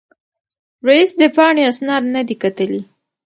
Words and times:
رییس 0.87 1.11
د 1.21 1.23
پاڼې 1.35 1.61
اسناد 1.71 2.03
نه 2.15 2.21
دي 2.27 2.35
کتلي. 2.43 2.81